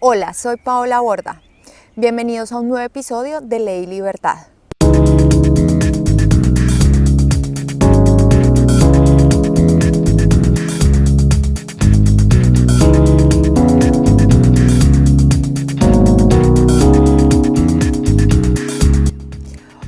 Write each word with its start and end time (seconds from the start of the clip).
Hola, 0.00 0.32
soy 0.32 0.56
Paola 0.58 1.00
Borda. 1.00 1.42
Bienvenidos 1.96 2.52
a 2.52 2.60
un 2.60 2.68
nuevo 2.68 2.86
episodio 2.86 3.40
de 3.40 3.58
Ley 3.58 3.82
y 3.82 3.86
Libertad. 3.86 4.46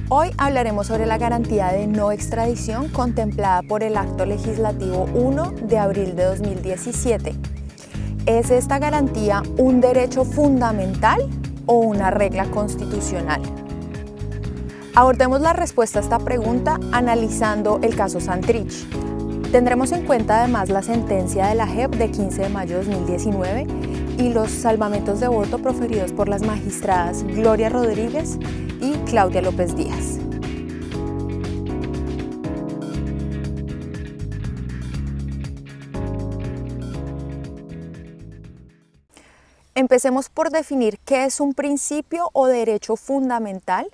Hoy 0.09 0.31
hablaremos 0.39 0.89
sobre 0.89 1.07
la 1.07 1.19
garantía 1.19 1.69
de 1.69 1.87
no 1.87 2.11
extradición 2.11 2.89
contemplada 2.89 3.63
por 3.63 3.85
el 3.85 3.97
Acto 3.97 4.27
Legislativo 4.27 5.05
1 5.15 5.53
de 5.69 5.79
abril 5.79 6.17
de 6.17 6.25
2017. 6.25 7.50
¿Es 8.31 8.53
esta 8.53 8.79
garantía 8.79 9.43
un 9.59 9.81
derecho 9.81 10.25
fundamental 10.25 11.29
o 11.67 11.81
una 11.81 12.13
regla 12.13 12.45
constitucional? 12.45 13.43
Abordemos 14.95 15.41
la 15.41 15.53
respuesta 15.53 15.99
a 15.99 16.03
esta 16.03 16.21
pregunta 16.21 16.79
analizando 16.93 17.81
el 17.83 17.97
caso 17.97 18.21
Santrich. 18.21 18.87
Tendremos 19.51 19.91
en 19.91 20.07
cuenta 20.07 20.39
además 20.39 20.69
la 20.69 20.83
sentencia 20.83 21.49
de 21.49 21.57
la 21.57 21.67
JEP 21.67 21.97
de 21.97 22.13
15 22.13 22.43
de 22.43 22.49
mayo 22.51 22.79
de 22.79 22.85
2019 22.85 23.67
y 24.19 24.33
los 24.33 24.49
salvamentos 24.49 25.19
de 25.19 25.27
voto 25.27 25.59
proferidos 25.59 26.13
por 26.13 26.29
las 26.29 26.43
magistradas 26.43 27.25
Gloria 27.25 27.69
Rodríguez 27.69 28.39
y 28.81 28.93
Claudia 29.11 29.43
López 29.43 29.75
Díaz. 29.75 30.20
Empecemos 39.81 40.29
por 40.29 40.51
definir 40.51 40.99
qué 41.07 41.25
es 41.25 41.41
un 41.41 41.55
principio 41.55 42.29
o 42.35 42.49
derecho 42.49 42.97
fundamental 42.97 43.89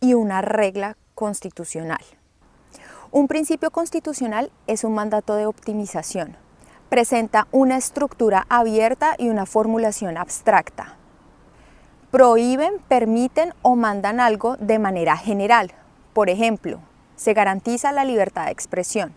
y 0.00 0.14
una 0.14 0.40
regla 0.40 0.96
constitucional. 1.14 2.00
Un 3.10 3.28
principio 3.28 3.70
constitucional 3.70 4.50
es 4.66 4.82
un 4.82 4.94
mandato 4.94 5.34
de 5.34 5.44
optimización. 5.44 6.38
Presenta 6.88 7.48
una 7.52 7.76
estructura 7.76 8.46
abierta 8.48 9.14
y 9.18 9.28
una 9.28 9.44
formulación 9.44 10.16
abstracta 10.16 10.96
prohíben, 12.10 12.78
permiten 12.88 13.52
o 13.60 13.76
mandan 13.76 14.20
algo 14.20 14.56
de 14.56 14.78
manera 14.78 15.18
general. 15.18 15.72
Por 16.14 16.30
ejemplo, 16.30 16.80
se 17.14 17.34
garantiza 17.34 17.92
la 17.92 18.06
libertad 18.06 18.46
de 18.46 18.52
expresión. 18.52 19.12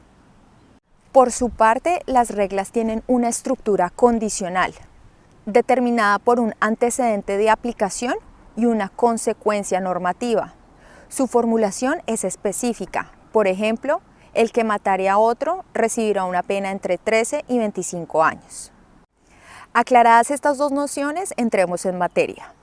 Por 1.13 1.31
su 1.31 1.49
parte, 1.49 2.01
las 2.07 2.29
reglas 2.29 2.73
tienen 2.73 3.03
una 3.07 3.29
estructura 3.29 3.89
condicional, 3.89 4.73
determinada 5.51 6.19
por 6.19 6.39
un 6.39 6.53
antecedente 6.59 7.37
de 7.37 7.49
aplicación 7.49 8.15
y 8.55 8.65
una 8.65 8.89
consecuencia 8.89 9.79
normativa. 9.79 10.53
Su 11.07 11.27
formulación 11.27 12.01
es 12.05 12.23
específica. 12.23 13.11
Por 13.31 13.47
ejemplo, 13.47 14.01
el 14.33 14.51
que 14.51 14.63
matare 14.63 15.09
a 15.09 15.17
otro 15.17 15.65
recibirá 15.73 16.25
una 16.25 16.43
pena 16.43 16.71
entre 16.71 16.97
13 16.97 17.45
y 17.47 17.57
25 17.57 18.23
años. 18.23 18.71
Aclaradas 19.73 20.31
estas 20.31 20.57
dos 20.57 20.71
nociones, 20.71 21.33
entremos 21.37 21.85
en 21.85 21.97
materia. 21.97 22.53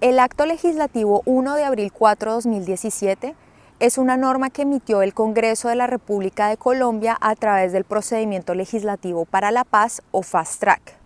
El 0.00 0.18
Acto 0.18 0.44
Legislativo 0.44 1.22
1 1.24 1.54
de 1.54 1.64
abril 1.64 1.92
4 1.92 2.30
de 2.30 2.34
2017 2.34 3.34
es 3.78 3.98
una 3.98 4.16
norma 4.16 4.50
que 4.50 4.62
emitió 4.62 5.02
el 5.02 5.14
Congreso 5.14 5.68
de 5.68 5.74
la 5.74 5.86
República 5.86 6.48
de 6.48 6.56
Colombia 6.56 7.16
a 7.20 7.34
través 7.34 7.72
del 7.72 7.84
procedimiento 7.84 8.54
legislativo 8.54 9.24
para 9.24 9.50
la 9.50 9.64
paz 9.64 10.02
o 10.12 10.22
Fast 10.22 10.60
Track. 10.60 11.05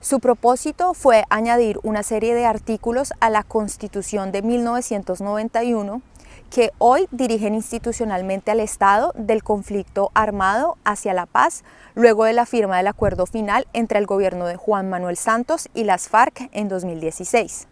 Su 0.00 0.20
propósito 0.20 0.94
fue 0.94 1.24
añadir 1.28 1.80
una 1.82 2.04
serie 2.04 2.34
de 2.34 2.46
artículos 2.46 3.12
a 3.18 3.30
la 3.30 3.42
Constitución 3.42 4.30
de 4.30 4.42
1991 4.42 6.02
que 6.50 6.70
hoy 6.78 7.08
dirigen 7.10 7.54
institucionalmente 7.54 8.52
al 8.52 8.60
Estado 8.60 9.12
del 9.16 9.42
conflicto 9.42 10.10
armado 10.14 10.78
hacia 10.84 11.14
la 11.14 11.26
paz 11.26 11.64
luego 11.96 12.24
de 12.24 12.32
la 12.32 12.46
firma 12.46 12.76
del 12.76 12.86
acuerdo 12.86 13.26
final 13.26 13.66
entre 13.72 13.98
el 13.98 14.06
gobierno 14.06 14.46
de 14.46 14.56
Juan 14.56 14.88
Manuel 14.88 15.16
Santos 15.16 15.68
y 15.74 15.82
las 15.82 16.08
FARC 16.08 16.48
en 16.52 16.68
2016. 16.68 17.66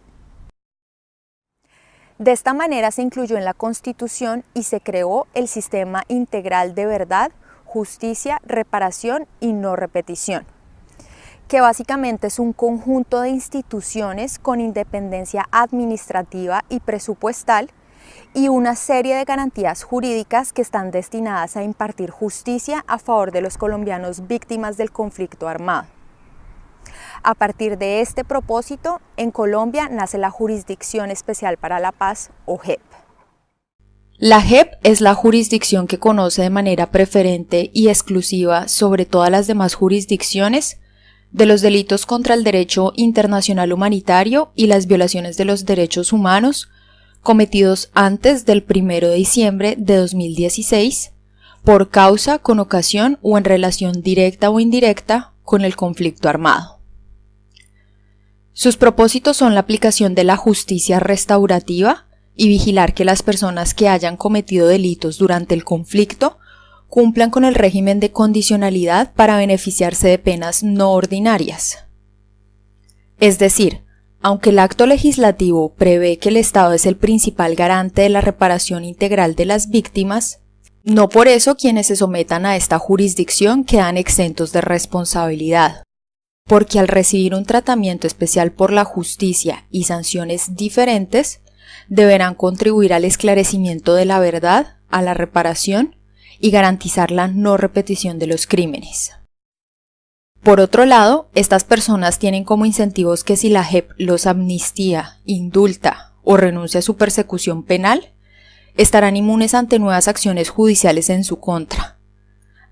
De 2.18 2.32
esta 2.32 2.54
manera 2.54 2.90
se 2.90 3.02
incluyó 3.02 3.36
en 3.36 3.44
la 3.44 3.54
Constitución 3.54 4.42
y 4.52 4.64
se 4.64 4.80
creó 4.80 5.28
el 5.34 5.46
Sistema 5.46 6.02
Integral 6.08 6.74
de 6.74 6.86
Verdad, 6.86 7.30
Justicia, 7.64 8.40
Reparación 8.44 9.26
y 9.38 9.52
No 9.52 9.76
Repetición, 9.76 10.44
que 11.48 11.60
básicamente 11.60 12.26
es 12.26 12.38
un 12.38 12.52
conjunto 12.52 13.20
de 13.20 13.30
instituciones 13.30 14.38
con 14.38 14.60
independencia 14.60 15.46
administrativa 15.52 16.64
y 16.68 16.80
presupuestal 16.80 17.70
y 18.34 18.48
una 18.48 18.74
serie 18.74 19.16
de 19.16 19.24
garantías 19.24 19.82
jurídicas 19.82 20.52
que 20.52 20.62
están 20.62 20.90
destinadas 20.90 21.56
a 21.56 21.62
impartir 21.62 22.10
justicia 22.10 22.84
a 22.88 22.98
favor 22.98 23.32
de 23.32 23.40
los 23.40 23.58
colombianos 23.58 24.26
víctimas 24.26 24.76
del 24.76 24.90
conflicto 24.90 25.48
armado. 25.48 25.86
A 27.22 27.34
partir 27.34 27.78
de 27.78 28.00
este 28.00 28.24
propósito, 28.24 29.00
en 29.16 29.30
Colombia 29.30 29.88
nace 29.88 30.18
la 30.18 30.30
Jurisdicción 30.30 31.10
Especial 31.10 31.56
para 31.56 31.80
la 31.80 31.92
Paz, 31.92 32.30
o 32.44 32.58
JEP. 32.58 32.80
La 34.18 34.40
JEP 34.40 34.74
es 34.82 35.00
la 35.00 35.14
jurisdicción 35.14 35.86
que 35.86 35.98
conoce 35.98 36.42
de 36.42 36.50
manera 36.50 36.90
preferente 36.90 37.70
y 37.74 37.88
exclusiva 37.88 38.68
sobre 38.68 39.04
todas 39.04 39.30
las 39.30 39.46
demás 39.46 39.74
jurisdicciones 39.74 40.80
de 41.36 41.44
los 41.44 41.60
delitos 41.60 42.06
contra 42.06 42.32
el 42.32 42.44
derecho 42.44 42.94
internacional 42.96 43.70
humanitario 43.70 44.52
y 44.54 44.68
las 44.68 44.86
violaciones 44.86 45.36
de 45.36 45.44
los 45.44 45.66
derechos 45.66 46.14
humanos 46.14 46.70
cometidos 47.20 47.90
antes 47.92 48.46
del 48.46 48.64
1 48.66 48.88
de 49.08 49.14
diciembre 49.14 49.74
de 49.76 49.96
2016 49.96 51.12
por 51.62 51.90
causa, 51.90 52.38
con 52.38 52.58
ocasión 52.58 53.18
o 53.20 53.36
en 53.36 53.44
relación 53.44 54.00
directa 54.00 54.48
o 54.48 54.60
indirecta 54.60 55.34
con 55.42 55.62
el 55.62 55.76
conflicto 55.76 56.30
armado. 56.30 56.78
Sus 58.54 58.78
propósitos 58.78 59.36
son 59.36 59.52
la 59.52 59.60
aplicación 59.60 60.14
de 60.14 60.24
la 60.24 60.38
justicia 60.38 61.00
restaurativa 61.00 62.06
y 62.34 62.48
vigilar 62.48 62.94
que 62.94 63.04
las 63.04 63.22
personas 63.22 63.74
que 63.74 63.90
hayan 63.90 64.16
cometido 64.16 64.68
delitos 64.68 65.18
durante 65.18 65.54
el 65.54 65.64
conflicto 65.64 66.38
cumplan 66.88 67.30
con 67.30 67.44
el 67.44 67.54
régimen 67.54 68.00
de 68.00 68.12
condicionalidad 68.12 69.12
para 69.14 69.36
beneficiarse 69.36 70.08
de 70.08 70.18
penas 70.18 70.62
no 70.62 70.92
ordinarias. 70.92 71.84
Es 73.18 73.38
decir, 73.38 73.82
aunque 74.20 74.50
el 74.50 74.58
acto 74.58 74.86
legislativo 74.86 75.74
prevé 75.74 76.18
que 76.18 76.30
el 76.30 76.36
Estado 76.36 76.72
es 76.72 76.86
el 76.86 76.96
principal 76.96 77.54
garante 77.54 78.02
de 78.02 78.08
la 78.08 78.20
reparación 78.20 78.84
integral 78.84 79.34
de 79.34 79.46
las 79.46 79.68
víctimas, 79.70 80.40
no 80.84 81.08
por 81.08 81.28
eso 81.28 81.56
quienes 81.56 81.88
se 81.88 81.96
sometan 81.96 82.46
a 82.46 82.56
esta 82.56 82.78
jurisdicción 82.78 83.64
quedan 83.64 83.96
exentos 83.96 84.52
de 84.52 84.60
responsabilidad, 84.60 85.82
porque 86.46 86.78
al 86.78 86.88
recibir 86.88 87.34
un 87.34 87.44
tratamiento 87.44 88.06
especial 88.06 88.52
por 88.52 88.72
la 88.72 88.84
justicia 88.84 89.66
y 89.70 89.84
sanciones 89.84 90.54
diferentes, 90.54 91.40
deberán 91.88 92.34
contribuir 92.34 92.94
al 92.94 93.04
esclarecimiento 93.04 93.94
de 93.94 94.04
la 94.04 94.20
verdad, 94.20 94.76
a 94.88 95.02
la 95.02 95.14
reparación 95.14 95.95
y 96.38 96.50
garantizar 96.50 97.10
la 97.10 97.28
no 97.28 97.56
repetición 97.56 98.18
de 98.18 98.26
los 98.26 98.46
crímenes. 98.46 99.12
Por 100.42 100.60
otro 100.60 100.84
lado, 100.84 101.28
estas 101.34 101.64
personas 101.64 102.18
tienen 102.18 102.44
como 102.44 102.66
incentivos 102.66 103.24
que 103.24 103.36
si 103.36 103.48
la 103.48 103.64
JEP 103.64 103.90
los 103.98 104.26
amnistía, 104.26 105.18
indulta 105.24 106.14
o 106.22 106.36
renuncia 106.36 106.78
a 106.78 106.82
su 106.82 106.96
persecución 106.96 107.64
penal, 107.64 108.12
estarán 108.76 109.16
inmunes 109.16 109.54
ante 109.54 109.78
nuevas 109.78 110.06
acciones 110.06 110.50
judiciales 110.50 111.10
en 111.10 111.24
su 111.24 111.40
contra. 111.40 111.98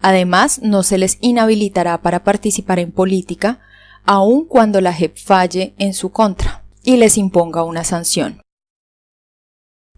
Además, 0.01 0.61
no 0.63 0.83
se 0.83 0.99
les 0.99 1.19
inhabilitará 1.21 2.03
para 2.03 2.25
participar 2.25 2.79
en 2.79 2.93
política, 2.93 3.61
aun 4.05 4.45
cuando 4.45 4.81
la 4.81 4.93
JEP 4.93 5.17
falle 5.17 5.75
en 5.79 5.95
su 5.95 6.11
contra 6.13 6.63
y 6.83 6.99
les 6.99 7.17
imponga 7.17 7.65
una 7.65 7.85
sanción. 7.85 8.43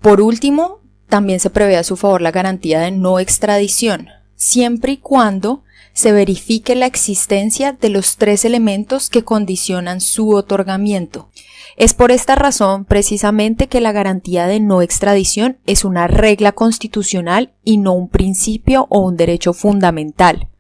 Por 0.00 0.20
último, 0.20 0.81
también 1.17 1.41
se 1.41 1.49
prevé 1.49 1.79
a 1.79 1.83
su 1.83 1.97
favor 1.97 2.21
la 2.21 2.31
garantía 2.31 2.79
de 2.79 2.91
no 2.91 3.19
extradición, 3.19 4.09
siempre 4.35 4.93
y 4.93 4.97
cuando 4.99 5.63
se 5.95 6.13
verifique 6.13 6.75
la 6.75 6.85
existencia 6.85 7.73
de 7.73 7.89
los 7.89 8.19
tres 8.19 8.45
elementos 8.45 9.09
que 9.09 9.25
condicionan 9.25 10.03
su 10.03 10.35
otorgamiento. 10.35 11.31
Es 11.79 11.95
por 11.95 12.13
esta 12.13 12.35
razón 12.35 12.85
precisamente 12.85 13.67
que 13.67 13.81
la 13.81 13.93
garantía 13.93 14.47
de 14.47 14.61
no 14.61 14.83
extradición 14.83 15.57
es 15.65 15.87
una 15.87 16.07
regla 16.07 16.53
constitucional 16.53 17.55
y 17.65 17.79
no 17.79 17.95
un 17.95 18.11
principio 18.11 18.87
o 18.91 18.99
un 19.01 19.17
derecho 19.17 19.55
fundamental. 19.55 20.51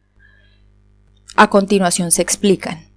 A 1.36 1.50
continuación 1.50 2.12
se 2.12 2.22
explican. 2.22 2.96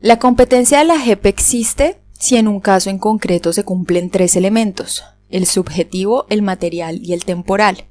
La 0.00 0.18
competencia 0.18 0.78
de 0.78 0.86
la 0.86 0.98
JEP 0.98 1.26
existe 1.26 2.00
si 2.18 2.36
en 2.36 2.48
un 2.48 2.60
caso 2.60 2.88
en 2.88 2.98
concreto 2.98 3.52
se 3.52 3.64
cumplen 3.64 4.08
tres 4.08 4.34
elementos, 4.34 5.04
el 5.30 5.46
subjetivo, 5.46 6.26
el 6.28 6.42
material 6.42 7.00
y 7.02 7.12
el 7.12 7.24
temporal. 7.24 7.86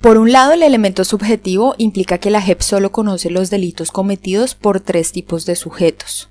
Por 0.00 0.16
un 0.16 0.30
lado, 0.30 0.52
el 0.52 0.62
elemento 0.62 1.04
subjetivo 1.04 1.74
implica 1.76 2.18
que 2.18 2.30
la 2.30 2.40
JEP 2.40 2.60
solo 2.60 2.92
conoce 2.92 3.30
los 3.30 3.50
delitos 3.50 3.90
cometidos 3.90 4.54
por 4.54 4.80
tres 4.80 5.12
tipos 5.12 5.44
de 5.44 5.56
sujetos. 5.56 6.30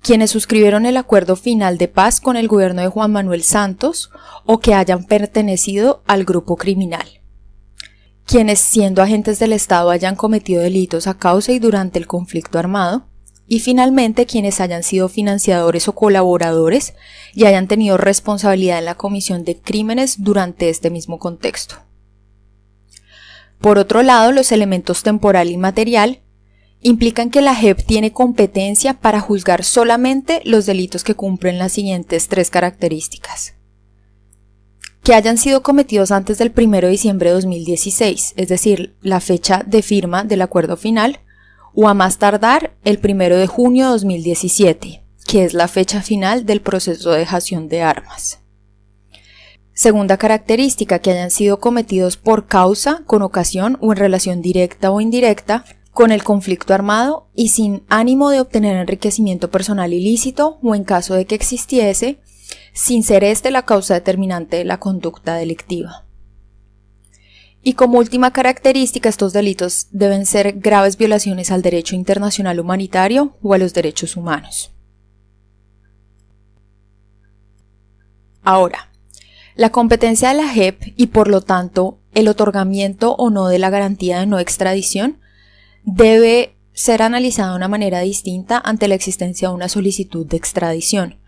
Quienes 0.00 0.30
suscribieron 0.30 0.86
el 0.86 0.96
acuerdo 0.96 1.36
final 1.36 1.78
de 1.78 1.88
paz 1.88 2.20
con 2.20 2.36
el 2.36 2.48
gobierno 2.48 2.82
de 2.82 2.88
Juan 2.88 3.12
Manuel 3.12 3.42
Santos 3.42 4.10
o 4.46 4.58
que 4.58 4.74
hayan 4.74 5.04
pertenecido 5.04 6.02
al 6.06 6.24
grupo 6.24 6.56
criminal. 6.56 7.20
Quienes 8.24 8.60
siendo 8.60 9.02
agentes 9.02 9.38
del 9.38 9.52
Estado 9.52 9.90
hayan 9.90 10.16
cometido 10.16 10.62
delitos 10.62 11.06
a 11.06 11.18
causa 11.18 11.52
y 11.52 11.58
durante 11.58 11.98
el 11.98 12.06
conflicto 12.06 12.58
armado. 12.58 13.06
Y 13.52 13.60
finalmente 13.60 14.24
quienes 14.24 14.62
hayan 14.62 14.82
sido 14.82 15.10
financiadores 15.10 15.86
o 15.86 15.94
colaboradores 15.94 16.94
y 17.34 17.44
hayan 17.44 17.68
tenido 17.68 17.98
responsabilidad 17.98 18.78
en 18.78 18.86
la 18.86 18.94
comisión 18.94 19.44
de 19.44 19.58
crímenes 19.58 20.22
durante 20.22 20.70
este 20.70 20.88
mismo 20.88 21.18
contexto. 21.18 21.74
Por 23.60 23.76
otro 23.76 24.02
lado, 24.02 24.32
los 24.32 24.52
elementos 24.52 25.02
temporal 25.02 25.50
y 25.50 25.58
material 25.58 26.22
implican 26.80 27.28
que 27.28 27.42
la 27.42 27.54
JEP 27.54 27.84
tiene 27.84 28.10
competencia 28.10 28.94
para 28.94 29.20
juzgar 29.20 29.64
solamente 29.64 30.40
los 30.46 30.64
delitos 30.64 31.04
que 31.04 31.14
cumplen 31.14 31.58
las 31.58 31.72
siguientes 31.72 32.28
tres 32.28 32.48
características. 32.48 33.52
Que 35.02 35.12
hayan 35.12 35.36
sido 35.36 35.62
cometidos 35.62 36.10
antes 36.10 36.38
del 36.38 36.54
1 36.56 36.80
de 36.80 36.88
diciembre 36.88 37.28
de 37.28 37.34
2016, 37.34 38.32
es 38.34 38.48
decir, 38.48 38.96
la 39.02 39.20
fecha 39.20 39.62
de 39.66 39.82
firma 39.82 40.24
del 40.24 40.40
acuerdo 40.40 40.78
final, 40.78 41.20
o 41.74 41.88
a 41.88 41.94
más 41.94 42.18
tardar 42.18 42.76
el 42.84 43.00
1 43.02 43.36
de 43.36 43.46
junio 43.46 43.86
de 43.86 43.92
2017, 43.92 45.02
que 45.26 45.44
es 45.44 45.54
la 45.54 45.68
fecha 45.68 46.02
final 46.02 46.46
del 46.46 46.60
proceso 46.60 47.12
de 47.12 47.20
dejación 47.20 47.68
de 47.68 47.82
armas. 47.82 48.40
Segunda 49.74 50.18
característica, 50.18 50.98
que 50.98 51.10
hayan 51.10 51.30
sido 51.30 51.58
cometidos 51.58 52.16
por 52.16 52.46
causa, 52.46 53.02
con 53.06 53.22
ocasión 53.22 53.78
o 53.80 53.92
en 53.92 53.98
relación 53.98 54.42
directa 54.42 54.90
o 54.90 55.00
indirecta 55.00 55.64
con 55.92 56.10
el 56.10 56.22
conflicto 56.22 56.74
armado 56.74 57.28
y 57.34 57.48
sin 57.48 57.84
ánimo 57.88 58.30
de 58.30 58.40
obtener 58.40 58.76
enriquecimiento 58.76 59.50
personal 59.50 59.92
ilícito 59.92 60.58
o 60.62 60.74
en 60.74 60.84
caso 60.84 61.14
de 61.14 61.26
que 61.26 61.34
existiese, 61.34 62.18
sin 62.72 63.02
ser 63.02 63.24
este 63.24 63.50
la 63.50 63.64
causa 63.64 63.94
determinante 63.94 64.56
de 64.56 64.64
la 64.64 64.78
conducta 64.78 65.34
delictiva. 65.34 66.06
Y 67.62 67.74
como 67.74 67.98
última 67.98 68.32
característica, 68.32 69.08
estos 69.08 69.32
delitos 69.32 69.86
deben 69.92 70.26
ser 70.26 70.54
graves 70.58 70.96
violaciones 70.96 71.50
al 71.50 71.62
derecho 71.62 71.94
internacional 71.94 72.58
humanitario 72.58 73.36
o 73.40 73.54
a 73.54 73.58
los 73.58 73.72
derechos 73.72 74.16
humanos. 74.16 74.72
Ahora, 78.42 78.90
la 79.54 79.70
competencia 79.70 80.30
de 80.30 80.34
la 80.34 80.48
JEP 80.48 80.94
y 80.96 81.08
por 81.08 81.28
lo 81.28 81.42
tanto 81.42 82.00
el 82.14 82.26
otorgamiento 82.26 83.14
o 83.14 83.30
no 83.30 83.46
de 83.46 83.60
la 83.60 83.70
garantía 83.70 84.18
de 84.18 84.26
no 84.26 84.40
extradición 84.40 85.20
debe 85.84 86.56
ser 86.72 87.02
analizada 87.02 87.50
de 87.50 87.56
una 87.56 87.68
manera 87.68 88.00
distinta 88.00 88.60
ante 88.64 88.88
la 88.88 88.94
existencia 88.94 89.48
de 89.48 89.54
una 89.54 89.68
solicitud 89.68 90.26
de 90.26 90.36
extradición, 90.36 91.20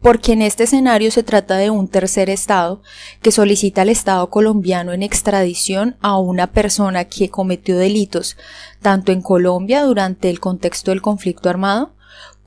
porque 0.00 0.32
en 0.32 0.42
este 0.42 0.64
escenario 0.64 1.10
se 1.10 1.22
trata 1.22 1.56
de 1.56 1.70
un 1.70 1.86
tercer 1.86 2.30
Estado 2.30 2.82
que 3.20 3.32
solicita 3.32 3.82
al 3.82 3.90
Estado 3.90 4.30
colombiano 4.30 4.92
en 4.92 5.02
extradición 5.02 5.96
a 6.00 6.18
una 6.18 6.52
persona 6.52 7.04
que 7.04 7.28
cometió 7.28 7.76
delitos 7.76 8.36
tanto 8.80 9.12
en 9.12 9.20
Colombia 9.20 9.82
durante 9.82 10.30
el 10.30 10.40
contexto 10.40 10.90
del 10.90 11.02
conflicto 11.02 11.50
armado 11.50 11.94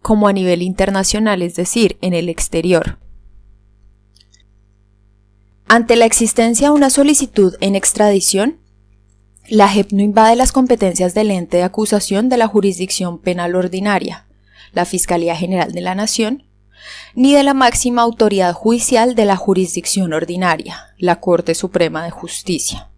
como 0.01 0.27
a 0.27 0.33
nivel 0.33 0.61
internacional, 0.61 1.41
es 1.41 1.55
decir, 1.55 1.97
en 2.01 2.13
el 2.13 2.27
exterior. 2.27 2.97
Ante 5.67 5.95
la 5.95 6.05
existencia 6.05 6.67
de 6.67 6.73
una 6.73 6.89
solicitud 6.89 7.55
en 7.61 7.75
extradición, 7.75 8.59
la 9.47 9.67
JEP 9.69 9.91
no 9.91 10.01
invade 10.01 10.35
las 10.35 10.51
competencias 10.51 11.13
del 11.13 11.31
ente 11.31 11.57
de 11.57 11.63
acusación 11.63 12.29
de 12.29 12.37
la 12.37 12.47
jurisdicción 12.47 13.19
penal 13.19 13.55
ordinaria, 13.55 14.25
la 14.73 14.85
Fiscalía 14.85 15.35
General 15.35 15.71
de 15.71 15.81
la 15.81 15.95
Nación, 15.95 16.43
ni 17.15 17.33
de 17.33 17.43
la 17.43 17.53
máxima 17.53 18.01
autoridad 18.01 18.53
judicial 18.53 19.15
de 19.15 19.25
la 19.25 19.35
jurisdicción 19.35 20.13
ordinaria, 20.13 20.93
la 20.97 21.19
Corte 21.19 21.55
Suprema 21.55 22.03
de 22.03 22.11
Justicia. 22.11 22.89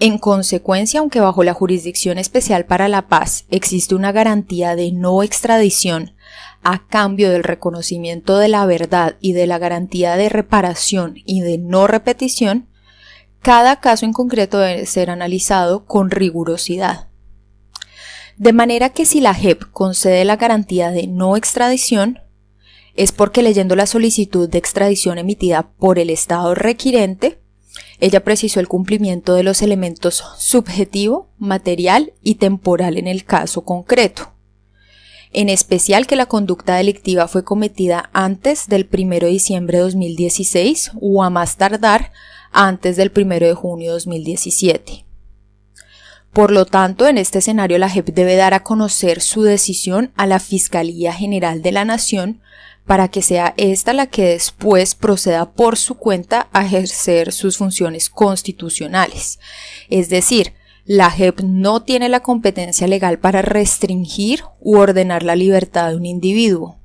En 0.00 0.18
consecuencia, 0.18 1.00
aunque 1.00 1.20
bajo 1.20 1.42
la 1.42 1.54
Jurisdicción 1.54 2.18
Especial 2.18 2.66
para 2.66 2.88
la 2.88 3.08
Paz 3.08 3.46
existe 3.50 3.96
una 3.96 4.12
garantía 4.12 4.76
de 4.76 4.92
no 4.92 5.24
extradición 5.24 6.14
a 6.62 6.86
cambio 6.86 7.30
del 7.30 7.42
reconocimiento 7.42 8.38
de 8.38 8.48
la 8.48 8.64
verdad 8.64 9.16
y 9.20 9.32
de 9.32 9.46
la 9.46 9.58
garantía 9.58 10.16
de 10.16 10.28
reparación 10.28 11.14
y 11.24 11.40
de 11.40 11.58
no 11.58 11.86
repetición, 11.88 12.68
cada 13.42 13.80
caso 13.80 14.04
en 14.04 14.12
concreto 14.12 14.58
debe 14.58 14.86
ser 14.86 15.10
analizado 15.10 15.84
con 15.84 16.10
rigurosidad. 16.10 17.08
De 18.36 18.52
manera 18.52 18.90
que 18.90 19.04
si 19.04 19.20
la 19.20 19.34
JEP 19.34 19.64
concede 19.72 20.24
la 20.24 20.36
garantía 20.36 20.90
de 20.92 21.08
no 21.08 21.36
extradición, 21.36 22.20
es 22.98 23.12
porque 23.12 23.42
leyendo 23.42 23.76
la 23.76 23.86
solicitud 23.86 24.48
de 24.48 24.58
extradición 24.58 25.18
emitida 25.18 25.70
por 25.78 25.98
el 25.98 26.10
Estado 26.10 26.54
requirente, 26.54 27.38
ella 28.00 28.22
precisó 28.22 28.60
el 28.60 28.68
cumplimiento 28.68 29.34
de 29.34 29.42
los 29.42 29.62
elementos 29.62 30.22
subjetivo, 30.38 31.30
material 31.38 32.12
y 32.22 32.36
temporal 32.36 32.98
en 32.98 33.06
el 33.06 33.24
caso 33.24 33.62
concreto 33.62 34.32
en 35.32 35.48
especial 35.48 36.06
que 36.06 36.16
la 36.16 36.26
conducta 36.26 36.76
delictiva 36.76 37.28
fue 37.28 37.44
cometida 37.44 38.10
antes 38.12 38.66
del 38.66 38.88
1 38.90 39.18
de 39.20 39.26
diciembre 39.26 39.78
de 39.78 39.84
2016 39.84 40.92
o 41.00 41.22
a 41.22 41.30
más 41.30 41.56
tardar 41.56 42.12
antes 42.50 42.96
del 42.96 43.12
1 43.14 43.34
de 43.40 43.54
junio 43.54 43.88
de 43.88 43.94
2017. 43.94 45.04
Por 46.32 46.50
lo 46.50 46.66
tanto, 46.66 47.06
en 47.06 47.18
este 47.18 47.38
escenario 47.38 47.78
la 47.78 47.88
JEP 47.88 48.08
debe 48.08 48.36
dar 48.36 48.54
a 48.54 48.62
conocer 48.62 49.20
su 49.20 49.42
decisión 49.42 50.12
a 50.16 50.26
la 50.26 50.40
Fiscalía 50.40 51.12
General 51.12 51.62
de 51.62 51.72
la 51.72 51.84
Nación 51.84 52.40
para 52.88 53.08
que 53.08 53.20
sea 53.20 53.52
esta 53.58 53.92
la 53.92 54.06
que 54.06 54.30
después 54.30 54.94
proceda 54.94 55.52
por 55.52 55.76
su 55.76 55.96
cuenta 55.96 56.48
a 56.52 56.64
ejercer 56.64 57.32
sus 57.32 57.58
funciones 57.58 58.08
constitucionales. 58.08 59.38
Es 59.90 60.08
decir, 60.08 60.54
la 60.86 61.10
JEP 61.10 61.42
no 61.42 61.82
tiene 61.82 62.08
la 62.08 62.20
competencia 62.20 62.86
legal 62.86 63.18
para 63.18 63.42
restringir 63.42 64.42
u 64.58 64.78
ordenar 64.78 65.22
la 65.22 65.36
libertad 65.36 65.90
de 65.90 65.96
un 65.96 66.06
individuo. 66.06 66.78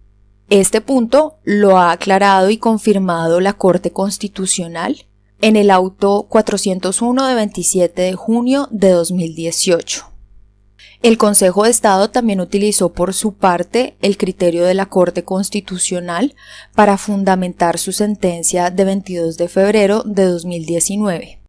Este 0.49 0.81
punto 0.81 1.37
lo 1.45 1.77
ha 1.77 1.93
aclarado 1.93 2.49
y 2.49 2.57
confirmado 2.57 3.39
la 3.39 3.53
Corte 3.53 3.91
Constitucional 3.91 5.05
en 5.39 5.55
el 5.55 5.71
auto 5.71 6.27
401 6.27 7.27
de 7.27 7.33
27 7.33 8.01
de 8.01 8.13
junio 8.13 8.67
de 8.71 8.89
2018. 8.89 10.12
El 11.03 11.17
Consejo 11.17 11.65
de 11.65 11.69
Estado 11.69 12.09
también 12.11 12.39
utilizó 12.39 12.93
por 12.93 13.13
su 13.13 13.33
parte 13.33 13.97
el 14.01 14.17
criterio 14.17 14.63
de 14.63 14.73
la 14.73 14.85
Corte 14.85 15.25
Constitucional 15.25 16.33
para 16.75 16.97
fundamentar 16.97 17.77
su 17.77 17.91
sentencia 17.91 18.69
de 18.69 18.85
22 18.85 19.35
de 19.35 19.49
febrero 19.49 20.03
de 20.05 20.23
2019. 20.23 21.39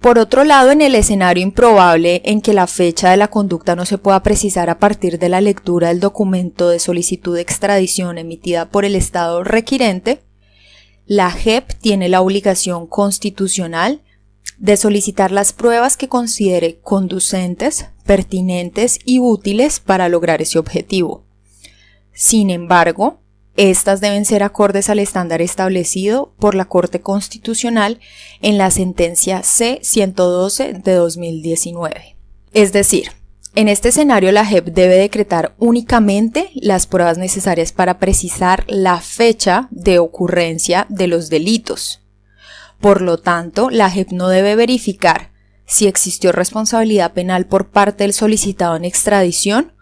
Por 0.00 0.18
otro 0.18 0.44
lado, 0.44 0.70
en 0.70 0.80
el 0.80 0.94
escenario 0.94 1.42
improbable 1.42 2.22
en 2.24 2.40
que 2.40 2.54
la 2.54 2.66
fecha 2.66 3.10
de 3.10 3.18
la 3.18 3.28
conducta 3.28 3.76
no 3.76 3.84
se 3.84 3.98
pueda 3.98 4.22
precisar 4.22 4.70
a 4.70 4.78
partir 4.78 5.18
de 5.18 5.28
la 5.28 5.42
lectura 5.42 5.88
del 5.88 6.00
documento 6.00 6.70
de 6.70 6.78
solicitud 6.78 7.34
de 7.34 7.42
extradición 7.42 8.16
emitida 8.16 8.70
por 8.70 8.86
el 8.86 8.94
Estado 8.94 9.44
requirente, 9.44 10.22
la 11.04 11.30
JEP 11.30 11.74
tiene 11.74 12.08
la 12.08 12.22
obligación 12.22 12.86
constitucional 12.86 14.00
de 14.58 14.76
solicitar 14.76 15.30
las 15.30 15.52
pruebas 15.52 15.96
que 15.96 16.08
considere 16.08 16.78
conducentes, 16.80 17.86
pertinentes 18.04 18.98
y 19.04 19.20
útiles 19.20 19.80
para 19.80 20.08
lograr 20.08 20.42
ese 20.42 20.58
objetivo. 20.58 21.24
Sin 22.12 22.50
embargo, 22.50 23.20
estas 23.56 24.00
deben 24.00 24.24
ser 24.24 24.42
acordes 24.42 24.90
al 24.90 24.98
estándar 24.98 25.40
establecido 25.40 26.32
por 26.38 26.54
la 26.54 26.64
Corte 26.64 27.00
Constitucional 27.00 28.00
en 28.40 28.58
la 28.58 28.70
sentencia 28.70 29.42
C-112 29.42 30.82
de 30.82 30.94
2019. 30.94 32.16
Es 32.52 32.72
decir, 32.72 33.12
en 33.56 33.68
este 33.68 33.90
escenario 33.90 34.32
la 34.32 34.44
JEP 34.44 34.66
debe 34.66 34.96
decretar 34.96 35.54
únicamente 35.58 36.50
las 36.54 36.88
pruebas 36.88 37.18
necesarias 37.18 37.70
para 37.70 38.00
precisar 38.00 38.64
la 38.66 39.00
fecha 39.00 39.68
de 39.70 40.00
ocurrencia 40.00 40.86
de 40.88 41.06
los 41.06 41.30
delitos. 41.30 42.03
Por 42.84 43.00
lo 43.00 43.16
tanto, 43.16 43.70
la 43.70 43.88
JEP 43.88 44.10
no 44.12 44.28
debe 44.28 44.56
verificar 44.56 45.30
si 45.64 45.86
existió 45.86 46.32
responsabilidad 46.32 47.14
penal 47.14 47.46
por 47.46 47.70
parte 47.70 48.04
del 48.04 48.12
solicitado 48.12 48.76
en 48.76 48.84
extradición 48.84 49.72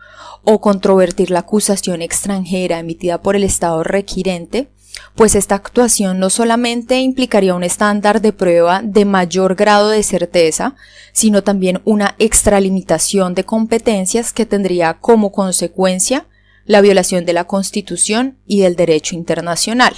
o 0.44 0.60
controvertir 0.60 1.32
la 1.32 1.40
acusación 1.40 2.00
extranjera 2.00 2.78
emitida 2.78 3.20
por 3.20 3.34
el 3.34 3.42
Estado 3.42 3.82
requirente, 3.82 4.70
pues 5.16 5.34
esta 5.34 5.56
actuación 5.56 6.20
no 6.20 6.30
solamente 6.30 7.00
implicaría 7.00 7.56
un 7.56 7.64
estándar 7.64 8.20
de 8.20 8.32
prueba 8.32 8.82
de 8.84 9.04
mayor 9.04 9.56
grado 9.56 9.88
de 9.88 10.04
certeza, 10.04 10.76
sino 11.12 11.42
también 11.42 11.82
una 11.84 12.14
extralimitación 12.20 13.34
de 13.34 13.42
competencias 13.42 14.32
que 14.32 14.46
tendría 14.46 15.00
como 15.00 15.32
consecuencia 15.32 16.28
la 16.66 16.80
violación 16.80 17.24
de 17.24 17.32
la 17.32 17.48
Constitución 17.48 18.38
y 18.46 18.60
del 18.60 18.76
derecho 18.76 19.16
internacional. 19.16 19.92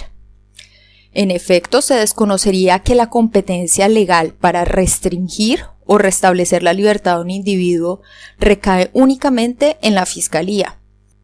En 1.14 1.30
efecto, 1.30 1.80
se 1.80 1.94
desconocería 1.94 2.80
que 2.80 2.97
la 2.97 3.09
competencia 3.09 3.88
legal 3.88 4.35
para 4.35 4.64
restringir 4.64 5.61
o 5.87 5.97
restablecer 5.97 6.64
la 6.64 6.73
libertad 6.73 7.16
de 7.16 7.23
un 7.23 7.30
individuo 7.30 8.02
recae 8.38 8.90
únicamente 8.92 9.78
en 9.80 9.94
la 9.94 10.06
Fiscalía. 10.06 10.80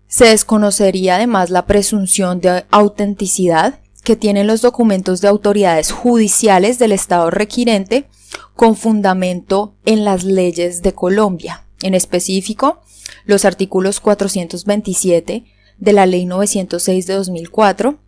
Se 0.07 0.27
desconocería 0.27 1.17
además 1.17 1.51
la 1.51 1.67
presunción 1.67 2.41
de 2.41 2.65
autenticidad 2.71 3.81
que 4.05 4.17
tienen 4.17 4.47
los 4.47 4.63
documentos 4.63 5.21
de 5.21 5.29
autoridades 5.29 5.91
judiciales 5.91 6.79
del 6.79 6.93
Estado 6.93 7.31
requirente 7.31 8.09
con 8.55 8.77
fundamento 8.77 9.75
en 9.85 10.05
las 10.05 10.23
leyes 10.23 10.83
de 10.83 10.95
Colombia, 10.95 11.65
en 11.83 11.95
específico 11.95 12.81
los 13.25 13.45
artículos 13.45 14.01
427 14.01 15.45
de 15.79 15.93
la 15.93 16.07
Ley 16.07 16.27
906 16.27 17.07
de 17.07 17.15
2004 17.15 17.99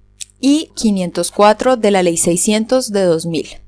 y 0.43 0.71
504 0.75 1.79
de 1.79 1.91
la 1.91 2.03
Ley 2.03 2.19
600 2.19 2.91
de 2.93 3.05
2000. 3.05 3.63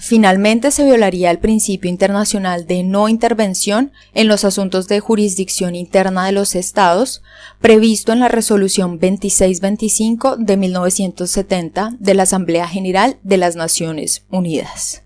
Finalmente 0.00 0.70
se 0.70 0.84
violaría 0.84 1.32
el 1.32 1.40
principio 1.40 1.90
internacional 1.90 2.68
de 2.68 2.84
no 2.84 3.08
intervención 3.08 3.92
en 4.14 4.28
los 4.28 4.44
asuntos 4.44 4.86
de 4.86 5.00
jurisdicción 5.00 5.74
interna 5.74 6.24
de 6.24 6.32
los 6.32 6.54
estados, 6.54 7.20
previsto 7.60 8.12
en 8.12 8.20
la 8.20 8.28
Resolución 8.28 8.92
2625 9.00 10.36
de 10.36 10.56
1970 10.56 11.96
de 11.98 12.14
la 12.14 12.22
Asamblea 12.22 12.68
General 12.68 13.18
de 13.24 13.36
las 13.38 13.56
Naciones 13.56 14.24
Unidas. 14.30 15.02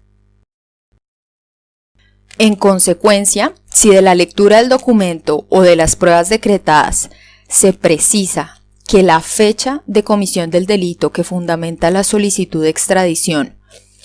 En 2.38 2.54
consecuencia, 2.54 3.54
si 3.72 3.88
de 3.88 4.02
la 4.02 4.14
lectura 4.14 4.58
del 4.58 4.68
documento 4.68 5.46
o 5.48 5.62
de 5.62 5.76
las 5.76 5.96
pruebas 5.96 6.28
decretadas 6.28 7.08
se 7.48 7.72
precisa 7.72 8.61
que 8.86 9.02
la 9.02 9.20
fecha 9.20 9.82
de 9.86 10.04
comisión 10.04 10.50
del 10.50 10.66
delito 10.66 11.12
que 11.12 11.24
fundamenta 11.24 11.90
la 11.90 12.04
solicitud 12.04 12.62
de 12.62 12.68
extradición 12.68 13.58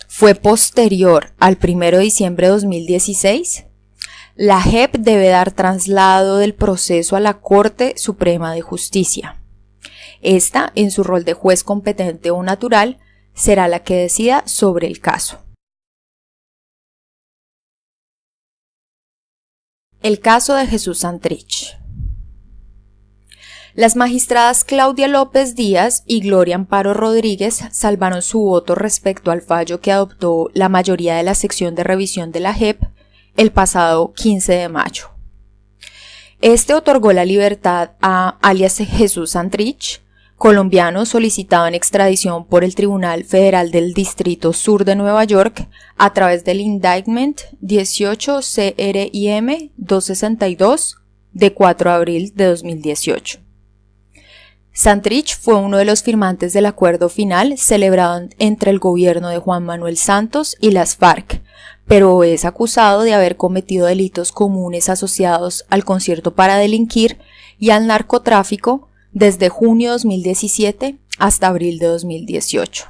fue 0.07 0.36
posterior 0.36 1.34
al 1.38 1.57
1 1.62 1.79
de 1.79 2.00
diciembre 2.00 2.48
de 2.48 2.53
2016, 2.53 3.65
la 4.36 4.62
JEP 4.62 4.98
debe 4.98 5.29
dar 5.29 5.51
traslado 5.51 6.38
del 6.38 6.53
proceso 6.53 7.15
a 7.15 7.19
la 7.19 7.41
Corte 7.41 7.93
Suprema 7.98 8.53
de 8.53 8.62
Justicia. 8.62 9.41
Esta, 10.22 10.72
en 10.75 10.91
su 10.91 11.03
rol 11.03 11.25
de 11.25 11.34
juez 11.34 11.63
competente 11.63 12.31
o 12.31 12.41
natural, 12.43 13.00
será 13.34 13.67
la 13.67 13.84
que 13.84 13.96
decida 13.96 14.43
sobre 14.48 14.88
el 14.88 15.00
caso. 15.00 15.43
El 20.01 20.19
caso 20.19 20.53
de 20.53 20.67
Jesús 20.67 21.00
Santrich. 21.00 21.77
Las 23.77 23.96
magistradas 23.96 24.63
Claudia 24.63 25.07
López 25.07 25.53
Díaz 25.53 26.01
y 26.07 26.22
Gloria 26.22 26.55
Amparo 26.55 26.96
Rodríguez 26.96 27.62
salvaron 27.72 28.24
su 28.24 28.39
voto 28.39 28.74
respecto 28.74 29.29
al 29.29 29.43
fallo 29.43 29.81
que 29.81 29.91
adoptó 29.91 30.50
la 30.55 30.67
mayoría 30.67 31.15
de 31.15 31.22
la 31.22 31.36
sección 31.36 31.75
de 31.75 31.84
revisión 31.84 32.31
de 32.31 32.39
la 32.39 32.55
JEP 32.55 32.81
el 33.36 33.51
pasado 33.51 34.13
15 34.13 34.51
de 34.51 34.69
mayo. 34.69 35.12
Este 36.41 36.74
otorgó 36.74 37.13
la 37.13 37.24
libertad 37.24 37.91
a 38.01 38.39
alias 38.41 38.77
Jesús 38.77 39.29
Santrich, 39.29 40.01
colombiano 40.38 41.05
solicitado 41.05 41.67
en 41.67 41.75
extradición 41.75 42.48
por 42.48 42.63
el 42.63 42.74
Tribunal 42.74 43.25
Federal 43.25 43.69
del 43.69 43.93
Distrito 43.93 44.53
Sur 44.53 44.86
de 44.86 44.96
Nueva 44.96 45.24
York 45.24 45.67
a 45.98 46.13
través 46.13 46.43
del 46.43 46.62
Indictment 46.62 47.41
18 47.62 48.39
CRIM 48.41 49.69
262 49.77 50.98
de 51.34 51.53
4 51.53 51.91
de 51.91 51.96
abril 51.96 52.34
de 52.34 52.46
2018. 52.46 53.47
Santrich 54.77 55.39
fue 55.39 55.55
uno 55.55 55.77
de 55.77 55.86
los 55.86 56.03
firmantes 56.03 56.53
del 56.53 56.67
acuerdo 56.67 57.10
final 57.10 57.57
celebrado 57.57 58.29
entre 58.38 58.69
el 58.69 58.77
gobierno 58.77 59.29
de 59.29 59.39
Juan 59.39 59.65
Manuel 59.65 59.98
Santos 59.98 60.55
y 60.62 60.69
las 60.69 60.96
FARC, 60.96 61.41
pero 61.88 62.24
es 62.24 62.46
acusado 62.46 63.01
de 63.01 63.15
haber 63.15 63.38
cometido 63.38 63.88
delitos 63.88 64.31
comunes 64.31 64.88
asociados 64.89 65.65
al 65.72 65.84
concierto 65.84 66.36
para 66.36 66.57
delinquir 66.57 67.17
y 67.57 67.72
al 67.72 67.88
narcotráfico 67.88 68.88
desde 69.13 69.50
junio 69.50 69.89
de 69.89 69.93
2017 69.93 71.00
hasta 71.17 71.48
abril 71.48 71.79
de 71.79 71.88
2018. 71.88 72.86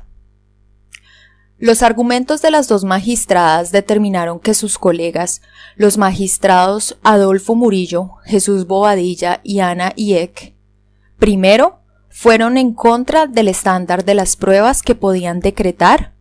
Los 1.58 1.84
argumentos 1.84 2.42
de 2.42 2.52
las 2.52 2.68
dos 2.68 2.84
magistradas 2.84 3.72
determinaron 3.72 4.42
que 4.42 4.56
sus 4.56 4.78
colegas, 4.78 5.42
los 5.78 5.98
magistrados 5.98 6.98
Adolfo 7.02 7.56
Murillo, 7.56 8.16
Jesús 8.26 8.68
Bobadilla 8.68 9.40
y 9.42 9.60
Ana 9.60 9.94
Iek, 9.96 10.57
Primero, 11.20 11.80
fueron 12.10 12.58
en 12.58 12.74
contra 12.74 13.28
del 13.28 13.48
estándar 13.48 14.06
de 14.06 14.16
las 14.16 14.36
pruebas 14.36 14.82
que 14.82 14.96
podían 14.96 15.40
decretar, 15.40 16.14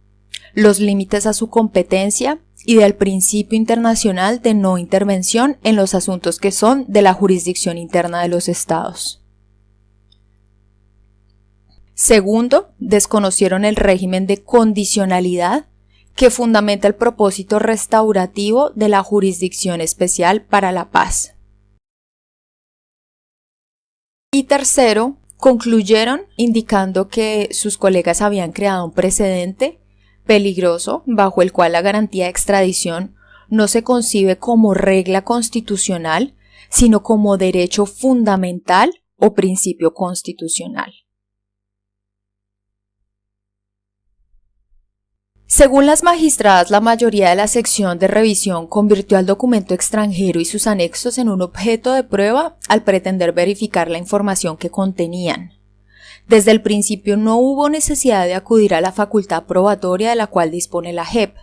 los 0.52 0.80
límites 0.80 1.26
a 1.26 1.32
su 1.32 1.48
competencia 1.48 2.40
y 2.64 2.76
del 2.76 2.94
principio 2.94 3.56
internacional 3.56 4.42
de 4.42 4.54
no 4.54 4.78
intervención 4.78 5.58
en 5.62 5.76
los 5.76 5.94
asuntos 5.94 6.38
que 6.38 6.50
son 6.50 6.84
de 6.88 7.02
la 7.02 7.12
jurisdicción 7.12 7.78
interna 7.78 8.22
de 8.22 8.28
los 8.28 8.48
estados. 8.48 9.22
Segundo, 11.94 12.72
desconocieron 12.78 13.64
el 13.64 13.76
régimen 13.76 14.26
de 14.26 14.42
condicionalidad 14.42 15.66
que 16.14 16.30
fundamenta 16.30 16.88
el 16.88 16.94
propósito 16.94 17.58
restaurativo 17.58 18.70
de 18.74 18.88
la 18.88 19.02
Jurisdicción 19.02 19.80
Especial 19.80 20.42
para 20.42 20.72
la 20.72 20.90
Paz. 20.90 21.36
Y 24.37 24.43
tercero, 24.43 25.16
concluyeron 25.38 26.26
indicando 26.37 27.09
que 27.09 27.49
sus 27.52 27.78
colegas 27.78 28.21
habían 28.21 28.52
creado 28.52 28.85
un 28.85 28.93
precedente 28.93 29.81
peligroso 30.26 31.02
bajo 31.07 31.40
el 31.40 31.52
cual 31.52 31.73
la 31.73 31.81
garantía 31.81 32.25
de 32.25 32.33
extradición 32.33 33.14
no 33.49 33.66
se 33.66 33.83
concibe 33.83 34.37
como 34.37 34.75
regla 34.75 35.25
constitucional, 35.25 36.35
sino 36.69 37.02
como 37.02 37.38
derecho 37.38 37.87
fundamental 37.87 38.93
o 39.16 39.33
principio 39.33 39.95
constitucional. 39.95 40.93
Según 45.56 45.86
las 45.86 46.02
magistradas, 46.02 46.70
la 46.70 46.82
mayoría 46.82 47.30
de 47.30 47.34
la 47.34 47.46
sección 47.46 47.98
de 47.98 48.08
revisión 48.08 48.66
convirtió 48.66 49.16
al 49.16 49.25
documento 49.25 49.72
extranjero 49.72 50.38
y 50.38 50.44
sus 50.44 50.66
anexos 50.66 51.16
en 51.16 51.30
un 51.30 51.40
objeto 51.40 51.94
de 51.94 52.04
prueba 52.04 52.58
al 52.68 52.84
pretender 52.84 53.32
verificar 53.32 53.88
la 53.88 53.96
información 53.96 54.58
que 54.58 54.68
contenían. 54.68 55.54
Desde 56.28 56.50
el 56.50 56.60
principio 56.60 57.16
no 57.16 57.38
hubo 57.38 57.70
necesidad 57.70 58.26
de 58.26 58.34
acudir 58.34 58.75
a 58.75 58.82
la 58.82 58.92
facultad 58.92 59.44
probatoria 59.44 60.10
de 60.10 60.16
la 60.16 60.26
cual 60.26 60.50
dispone 60.50 60.92
la 60.92 61.06
JEP. 61.06 61.34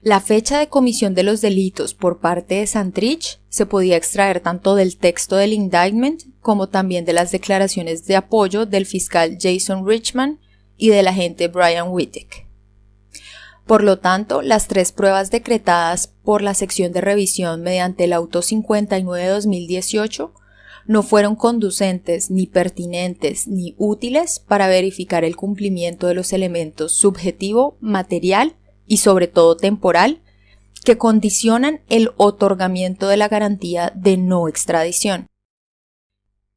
La 0.00 0.18
fecha 0.18 0.58
de 0.58 0.66
comisión 0.66 1.14
de 1.14 1.22
los 1.22 1.40
delitos 1.40 1.94
por 1.94 2.18
parte 2.18 2.56
de 2.56 2.66
Santrich 2.66 3.38
se 3.48 3.66
podía 3.66 3.96
extraer 3.96 4.40
tanto 4.40 4.74
del 4.74 4.96
texto 4.96 5.36
del 5.36 5.52
indictment 5.52 6.24
como 6.40 6.70
también 6.70 7.04
de 7.04 7.12
las 7.12 7.30
declaraciones 7.30 8.04
de 8.04 8.16
apoyo 8.16 8.66
del 8.66 8.84
fiscal 8.84 9.38
Jason 9.40 9.86
Richman 9.86 10.40
y 10.76 10.88
del 10.88 11.06
agente 11.06 11.46
Brian 11.46 11.86
Wittek. 11.90 12.50
Por 13.66 13.84
lo 13.84 13.98
tanto, 13.98 14.42
las 14.42 14.66
tres 14.66 14.92
pruebas 14.92 15.30
decretadas 15.30 16.08
por 16.24 16.42
la 16.42 16.54
sección 16.54 16.92
de 16.92 17.00
revisión 17.00 17.62
mediante 17.62 18.04
el 18.04 18.12
auto 18.12 18.40
59-2018 18.40 20.32
no 20.86 21.02
fueron 21.02 21.36
conducentes, 21.36 22.30
ni 22.30 22.46
pertinentes, 22.46 23.46
ni 23.46 23.74
útiles 23.78 24.40
para 24.40 24.66
verificar 24.66 25.24
el 25.24 25.36
cumplimiento 25.36 26.08
de 26.08 26.14
los 26.14 26.32
elementos 26.32 26.92
subjetivo, 26.92 27.76
material 27.80 28.56
y 28.86 28.96
sobre 28.96 29.28
todo 29.28 29.56
temporal 29.56 30.22
que 30.84 30.98
condicionan 30.98 31.80
el 31.88 32.10
otorgamiento 32.16 33.06
de 33.06 33.16
la 33.16 33.28
garantía 33.28 33.92
de 33.94 34.16
no 34.16 34.48
extradición. 34.48 35.28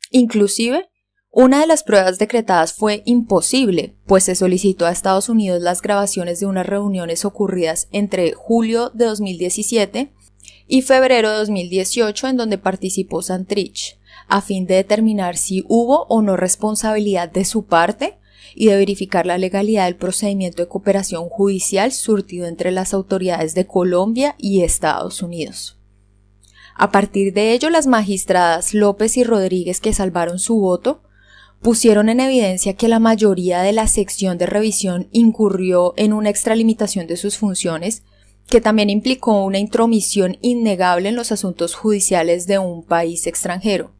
Inclusive, 0.10 0.90
una 1.38 1.60
de 1.60 1.68
las 1.68 1.84
pruebas 1.84 2.18
decretadas 2.18 2.72
fue 2.72 3.04
imposible, 3.04 3.94
pues 4.06 4.24
se 4.24 4.36
solicitó 4.36 4.86
a 4.86 4.92
Estados 4.92 5.28
Unidos 5.28 5.62
las 5.62 5.82
grabaciones 5.82 6.40
de 6.40 6.46
unas 6.46 6.66
reuniones 6.66 7.26
ocurridas 7.26 7.90
entre 7.92 8.32
julio 8.32 8.90
de 8.94 9.04
2017 9.04 10.14
y 10.66 10.82
febrero 10.82 11.30
de 11.32 11.36
2018 11.40 12.30
en 12.30 12.38
donde 12.38 12.58
participó 12.58 13.22
Santrich, 13.22 14.00
a 14.30 14.42
fin 14.42 14.66
de 14.66 14.76
determinar 14.76 15.36
si 15.36 15.66
hubo 15.68 16.06
o 16.08 16.22
no 16.22 16.38
responsabilidad 16.38 17.30
de 17.30 17.44
su 17.44 17.66
parte 17.66 18.18
y 18.56 18.68
de 18.68 18.78
verificar 18.78 19.26
la 19.26 19.38
legalidad 19.38 19.88
del 19.88 19.98
procedimiento 19.98 20.62
de 20.62 20.70
cooperación 20.70 21.28
judicial 21.28 21.92
surtido 21.92 22.48
entre 22.48 22.72
las 22.72 22.94
autoridades 22.94 23.54
de 23.56 23.68
Colombia 23.68 24.36
y 24.38 24.62
Estados 24.62 25.22
Unidos. 25.22 25.78
A 26.76 26.92
partir 26.92 27.34
de 27.34 27.52
ello, 27.52 27.70
las 27.70 27.88
magistradas 27.88 28.74
López 28.74 29.18
y 29.18 29.26
Rodríguez 29.26 29.82
que 29.82 29.92
salvaron 29.92 30.40
su 30.40 30.62
voto 30.62 31.02
pusieron 31.66 32.10
en 32.10 32.20
evidencia 32.20 32.76
que 32.76 32.88
la 32.88 33.00
mayoría 33.00 33.64
de 33.64 33.74
la 33.74 33.88
sección 33.88 34.38
de 34.38 34.46
revisión 34.46 35.08
incurrió 35.12 35.96
en 35.98 36.14
una 36.14 36.30
extralimitación 36.30 37.08
de 37.08 37.18
sus 37.18 37.40
funciones, 37.40 38.04
que 38.48 38.62
también 38.62 38.92
implicó 38.92 39.44
una 39.44 39.58
intromisión 39.58 40.38
innegable 40.42 41.10
en 41.10 41.16
los 41.16 41.32
asuntos 41.32 41.74
judiciales 41.74 42.46
de 42.46 42.60
un 42.60 42.84
país 42.84 43.26
extranjero. 43.26 43.96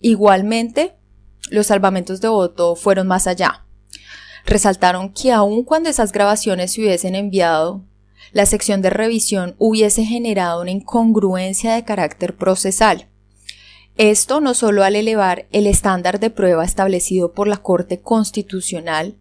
Igualmente, 0.00 0.94
los 1.50 1.66
salvamentos 1.66 2.20
de 2.20 2.28
voto 2.28 2.76
fueron 2.76 3.08
más 3.08 3.26
allá. 3.26 3.66
resaltaron 4.46 5.12
que 5.12 5.32
aun 5.32 5.64
cuando 5.64 5.88
esas 5.88 6.12
grabaciones 6.12 6.74
se 6.74 6.82
hubiesen 6.82 7.16
enviado, 7.16 7.82
la 8.30 8.46
sección 8.46 8.80
de 8.80 8.90
revisión 8.90 9.56
hubiese 9.58 10.04
generado 10.04 10.62
una 10.62 10.70
incongruencia 10.70 11.74
de 11.74 11.84
carácter 11.84 12.36
procesal. 12.36 13.08
Esto 13.98 14.40
no 14.40 14.54
solo 14.54 14.84
al 14.84 14.96
elevar 14.96 15.46
el 15.52 15.66
estándar 15.66 16.18
de 16.18 16.30
prueba 16.30 16.64
establecido 16.64 17.32
por 17.32 17.46
la 17.46 17.58
Corte 17.58 18.00
Constitucional, 18.00 19.16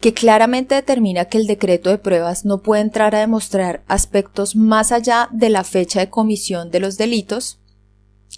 que 0.00 0.14
claramente 0.14 0.74
determina 0.74 1.26
que 1.26 1.38
el 1.38 1.46
decreto 1.46 1.90
de 1.90 1.98
pruebas 1.98 2.44
no 2.44 2.62
puede 2.62 2.82
entrar 2.82 3.14
a 3.14 3.20
demostrar 3.20 3.82
aspectos 3.86 4.56
más 4.56 4.92
allá 4.92 5.28
de 5.30 5.50
la 5.50 5.62
fecha 5.62 6.00
de 6.00 6.10
comisión 6.10 6.70
de 6.70 6.80
los 6.80 6.96
delitos, 6.96 7.58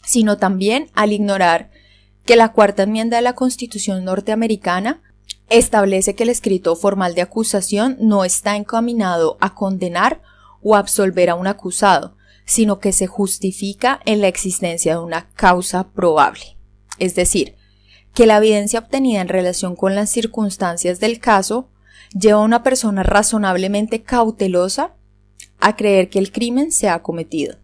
sino 0.04 0.38
también 0.38 0.90
al 0.94 1.12
ignorar 1.12 1.70
que 2.24 2.36
la 2.36 2.52
cuarta 2.52 2.82
enmienda 2.82 3.16
de 3.16 3.22
la 3.22 3.34
Constitución 3.34 4.04
norteamericana 4.04 5.02
establece 5.48 6.16
que 6.16 6.24
el 6.24 6.30
escrito 6.30 6.74
formal 6.74 7.14
de 7.14 7.22
acusación 7.22 7.96
no 8.00 8.24
está 8.24 8.56
encaminado 8.56 9.38
a 9.40 9.54
condenar 9.54 10.20
o 10.62 10.74
absolver 10.74 11.30
a 11.30 11.36
un 11.36 11.46
acusado, 11.46 12.15
sino 12.46 12.78
que 12.78 12.92
se 12.92 13.06
justifica 13.06 14.00
en 14.06 14.20
la 14.20 14.28
existencia 14.28 14.94
de 14.94 15.02
una 15.02 15.28
causa 15.30 15.90
probable. 15.90 16.56
Es 16.98 17.14
decir, 17.14 17.56
que 18.14 18.26
la 18.26 18.38
evidencia 18.38 18.80
obtenida 18.80 19.20
en 19.20 19.28
relación 19.28 19.76
con 19.76 19.94
las 19.94 20.10
circunstancias 20.10 21.00
del 21.00 21.18
caso 21.18 21.68
lleva 22.18 22.38
a 22.38 22.44
una 22.44 22.62
persona 22.62 23.02
razonablemente 23.02 24.02
cautelosa 24.02 24.94
a 25.60 25.76
creer 25.76 26.08
que 26.08 26.18
el 26.18 26.32
crimen 26.32 26.72
se 26.72 26.88
ha 26.88 27.02
cometido. 27.02 27.58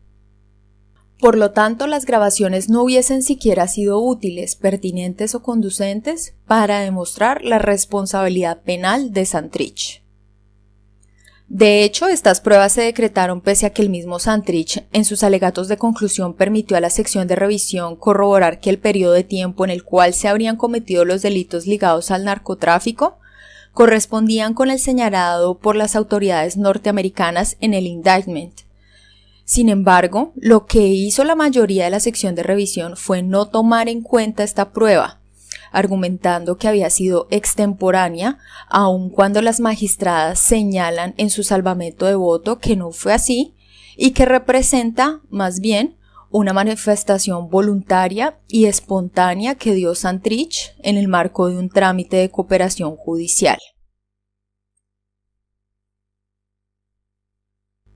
Por 1.20 1.38
lo 1.38 1.52
tanto, 1.52 1.86
las 1.86 2.04
grabaciones 2.04 2.68
no 2.68 2.82
hubiesen 2.82 3.22
siquiera 3.22 3.68
sido 3.68 4.00
útiles, 4.00 4.56
pertinentes 4.56 5.36
o 5.36 5.42
conducentes 5.42 6.34
para 6.46 6.80
demostrar 6.80 7.44
la 7.44 7.60
responsabilidad 7.60 8.62
penal 8.62 9.12
de 9.12 9.24
Santrich. 9.24 10.02
De 11.54 11.84
hecho, 11.84 12.08
estas 12.08 12.40
pruebas 12.40 12.72
se 12.72 12.80
decretaron 12.80 13.42
pese 13.42 13.66
a 13.66 13.70
que 13.74 13.82
el 13.82 13.90
mismo 13.90 14.18
Santrich, 14.18 14.86
en 14.90 15.04
sus 15.04 15.22
alegatos 15.22 15.68
de 15.68 15.76
conclusión, 15.76 16.32
permitió 16.32 16.78
a 16.78 16.80
la 16.80 16.88
sección 16.88 17.28
de 17.28 17.36
revisión 17.36 17.94
corroborar 17.94 18.58
que 18.58 18.70
el 18.70 18.78
periodo 18.78 19.12
de 19.12 19.22
tiempo 19.22 19.62
en 19.62 19.70
el 19.70 19.84
cual 19.84 20.14
se 20.14 20.28
habrían 20.28 20.56
cometido 20.56 21.04
los 21.04 21.20
delitos 21.20 21.66
ligados 21.66 22.10
al 22.10 22.24
narcotráfico 22.24 23.18
correspondían 23.74 24.54
con 24.54 24.70
el 24.70 24.78
señalado 24.78 25.58
por 25.58 25.76
las 25.76 25.94
autoridades 25.94 26.56
norteamericanas 26.56 27.58
en 27.60 27.74
el 27.74 27.86
indictment, 27.86 28.62
sin 29.44 29.68
embargo, 29.68 30.32
lo 30.36 30.64
que 30.64 30.86
hizo 30.86 31.24
la 31.24 31.34
mayoría 31.34 31.84
de 31.84 31.90
la 31.90 32.00
sección 32.00 32.34
de 32.34 32.42
revisión 32.42 32.96
fue 32.96 33.22
no 33.22 33.48
tomar 33.48 33.90
en 33.90 34.00
cuenta 34.00 34.44
esta 34.44 34.72
prueba, 34.72 35.20
argumentando 35.72 36.56
que 36.56 36.68
había 36.68 36.90
sido 36.90 37.26
extemporánea, 37.30 38.38
aun 38.68 39.10
cuando 39.10 39.42
las 39.42 39.60
magistradas 39.60 40.38
señalan 40.38 41.14
en 41.16 41.30
su 41.30 41.42
salvamento 41.42 42.06
de 42.06 42.14
voto 42.14 42.58
que 42.58 42.76
no 42.76 42.92
fue 42.92 43.12
así 43.12 43.54
y 43.96 44.12
que 44.12 44.24
representa, 44.24 45.20
más 45.30 45.60
bien, 45.60 45.96
una 46.30 46.52
manifestación 46.52 47.50
voluntaria 47.50 48.38
y 48.48 48.64
espontánea 48.64 49.54
que 49.54 49.74
dio 49.74 49.94
Santrich 49.94 50.74
en 50.82 50.96
el 50.96 51.08
marco 51.08 51.48
de 51.48 51.58
un 51.58 51.68
trámite 51.68 52.16
de 52.16 52.30
cooperación 52.30 52.96
judicial. 52.96 53.58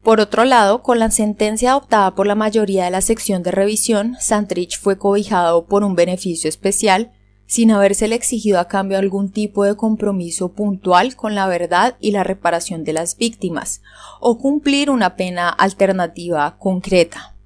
Por 0.07 0.21
otro 0.21 0.45
lado, 0.45 0.85
con 0.85 1.01
la 1.01 1.11
sentencia 1.11 1.71
adoptada 1.71 2.15
por 2.15 2.29
la 2.29 2.37
mayoría 2.37 2.85
de 2.85 2.93
la 2.93 3.01
sección 3.01 3.43
de 3.43 3.51
revisión, 3.51 4.15
Santrich 4.21 4.79
fue 4.79 4.99
cobijado 4.99 5.67
por 5.67 5.83
un 5.83 5.97
beneficio 5.97 6.49
especial, 6.49 7.11
sin 7.47 7.71
habérsele 7.71 8.15
exigido 8.15 8.59
a 8.59 8.69
cambio 8.69 8.99
algún 8.99 9.31
tipo 9.31 9.65
de 9.65 9.77
compromiso 9.77 10.53
puntual 10.53 11.17
con 11.17 11.35
la 11.35 11.47
verdad 11.47 11.97
y 12.01 12.11
la 12.11 12.25
reparación 12.25 12.85
de 12.85 12.93
las 12.93 13.17
víctimas, 13.17 13.83
o 14.21 14.39
cumplir 14.39 14.91
una 14.91 15.17
pena 15.17 15.49
alternativa 15.49 16.59
concreta. 16.59 17.37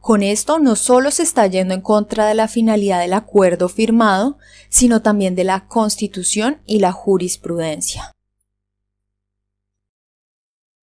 Con 0.00 0.22
esto 0.22 0.58
no 0.58 0.76
solo 0.76 1.10
se 1.10 1.24
está 1.24 1.46
yendo 1.48 1.74
en 1.74 1.80
contra 1.80 2.26
de 2.26 2.34
la 2.34 2.48
finalidad 2.48 3.00
del 3.00 3.12
acuerdo 3.12 3.68
firmado, 3.68 4.38
sino 4.68 5.02
también 5.02 5.34
de 5.34 5.44
la 5.44 5.66
Constitución 5.66 6.62
y 6.64 6.78
la 6.78 6.92
jurisprudencia. 6.92 8.12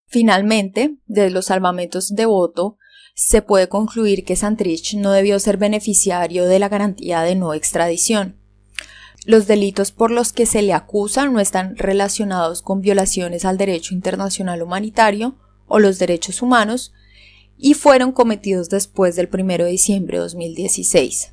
Finalmente, 0.05 0.97
desde 1.07 1.31
los 1.31 1.45
salvamentos 1.45 2.13
de 2.15 2.25
voto, 2.25 2.77
se 3.15 3.41
puede 3.41 3.69
concluir 3.69 4.25
que 4.25 4.35
Santrich 4.35 4.93
no 4.95 5.11
debió 5.11 5.39
ser 5.39 5.55
beneficiario 5.55 6.45
de 6.45 6.59
la 6.59 6.67
garantía 6.67 7.21
de 7.21 7.35
no 7.35 7.53
extradición. 7.53 8.35
Los 9.25 9.47
delitos 9.47 9.91
por 9.91 10.11
los 10.11 10.33
que 10.33 10.45
se 10.45 10.61
le 10.61 10.73
acusa 10.73 11.25
no 11.25 11.39
están 11.39 11.77
relacionados 11.77 12.61
con 12.61 12.81
violaciones 12.81 13.45
al 13.45 13.57
derecho 13.57 13.95
internacional 13.95 14.61
humanitario 14.61 15.35
o 15.67 15.79
los 15.79 15.97
derechos 15.97 16.41
humanos 16.41 16.93
y 17.57 17.73
fueron 17.73 18.11
cometidos 18.11 18.69
después 18.69 19.15
del 19.15 19.29
1 19.31 19.63
de 19.63 19.71
diciembre 19.71 20.17
de 20.17 20.23
2016. 20.23 21.31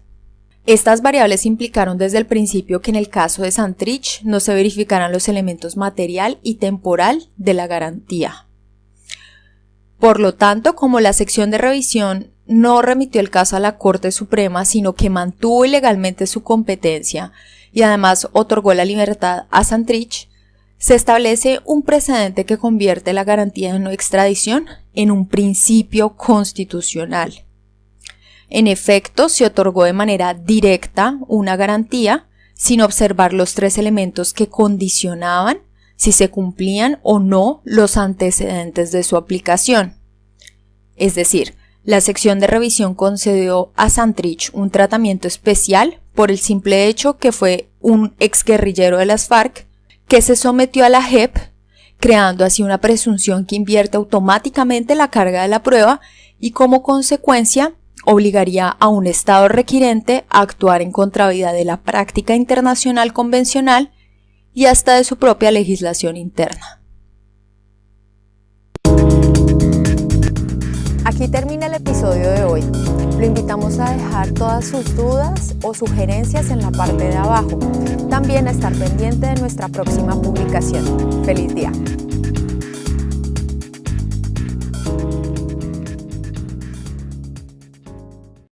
Estas 0.65 1.03
variables 1.03 1.45
implicaron 1.45 1.99
desde 1.99 2.19
el 2.19 2.27
principio 2.27 2.81
que 2.81 2.93
en 2.93 2.97
el 2.97 3.09
caso 3.09 3.43
de 3.43 3.51
Santrich 3.51 4.23
no 4.23 4.39
se 4.39 4.55
verificaran 4.55 5.11
los 5.11 5.29
elementos 5.29 5.77
material 5.77 6.39
y 6.45 6.55
temporal 6.55 7.29
de 7.37 7.55
la 7.55 7.67
garantía. 7.67 8.47
Por 10.03 10.19
lo 10.19 10.35
tanto, 10.35 10.75
como 10.75 10.99
la 10.99 11.13
sección 11.13 11.53
de 11.53 11.59
revisión 11.59 12.33
no 12.45 12.83
remitió 12.83 13.21
el 13.21 13.31
caso 13.31 13.55
a 13.55 13.61
la 13.61 13.79
Corte 13.79 14.11
Suprema, 14.11 14.65
sino 14.65 14.95
que 14.95 15.11
mantuvo 15.11 15.65
ilegalmente 15.65 16.27
su 16.27 16.43
competencia 16.43 17.31
y 17.73 17.83
además 17.83 18.29
otorgó 18.33 18.75
la 18.75 18.85
libertad 18.85 19.45
a 19.53 19.63
Santrich, 19.63 20.29
se 20.77 20.97
establece 20.97 21.61
un 21.65 21.85
precedente 21.85 22.45
que 22.45 22.59
convierte 22.59 23.13
la 23.13 23.23
garantía 23.23 23.75
de 23.75 23.79
no 23.79 23.91
extradición 23.91 24.67
en 24.93 25.13
un 25.13 25.29
principio 25.29 26.17
constitucional. 26.17 27.45
En 28.49 28.67
efecto, 28.67 29.29
se 29.29 29.47
otorgó 29.47 29.85
de 29.85 29.93
manera 29.93 30.35
directa 30.35 31.17
una 31.29 31.55
garantía 31.55 32.27
sin 32.55 32.81
observar 32.81 33.33
los 33.33 33.55
tres 33.55 33.79
elementos 33.79 34.33
que 34.33 34.49
condicionaban 34.49 35.61
si 36.03 36.11
se 36.11 36.31
cumplían 36.31 36.99
o 37.05 37.21
no 37.21 37.61
los 37.63 37.97
antecedentes 37.97 38.91
de 38.91 39.05
su 39.05 39.17
aplicación. 39.17 39.95
Es 40.97 41.15
decir, 41.15 41.55
la 41.85 42.01
sección 42.01 42.41
de 42.41 42.49
revisión 42.49 42.97
concedió 42.97 43.71
a 43.77 43.89
Santrich 43.89 44.51
un 44.53 44.71
tratamiento 44.71 45.29
especial 45.29 46.01
por 46.13 46.33
el 46.33 46.41
simple 46.41 46.89
hecho 46.89 47.19
que 47.19 47.31
fue 47.31 47.71
un 47.79 48.17
exguerrillero 48.19 48.99
de 48.99 49.07
las 49.07 49.29
FARC 49.29 49.69
que 50.09 50.23
se 50.23 50.35
sometió 50.35 50.85
a 50.85 50.89
la 50.89 51.05
JEP, 51.05 51.37
creando 51.99 52.45
así 52.45 52.65
una 52.65 52.79
presunción 52.79 53.47
que 53.47 53.55
invierte 53.55 53.97
automáticamente 53.97 54.97
la 54.97 55.09
carga 55.09 55.43
de 55.43 55.49
la 55.49 55.63
prueba 55.63 56.01
y 56.41 56.51
como 56.51 56.83
consecuencia 56.83 57.75
obligaría 58.05 58.67
a 58.67 58.89
un 58.89 59.07
Estado 59.07 59.47
requirente 59.47 60.25
a 60.31 60.41
actuar 60.41 60.83
en 60.83 60.91
contravía 60.91 61.53
de 61.53 61.65
la 61.65 61.83
práctica 61.83 62.35
internacional 62.35 63.13
convencional 63.13 63.93
y 64.55 64.67
hasta 64.67 64.97
de 64.97 65.05
su 65.05 65.17
propia 65.17 65.51
legislación 65.51 66.17
interna. 66.17 66.81
Aquí 71.05 71.27
termina 71.29 71.67
el 71.67 71.75
episodio 71.75 72.31
de 72.31 72.45
hoy. 72.45 72.63
Lo 73.19 73.25
invitamos 73.25 73.79
a 73.79 73.93
dejar 73.93 74.31
todas 74.33 74.67
sus 74.67 74.97
dudas 74.97 75.55
o 75.63 75.75
sugerencias 75.75 76.51
en 76.51 76.61
la 76.61 76.71
parte 76.71 77.09
de 77.09 77.17
abajo. 77.17 77.59
También 78.09 78.47
a 78.47 78.53
estar 78.53 78.73
pendiente 78.73 79.27
de 79.27 79.35
nuestra 79.35 79.69
próxima 79.69 80.21
publicación. 80.21 81.25
¡Feliz 81.25 81.55
día! 81.55 81.73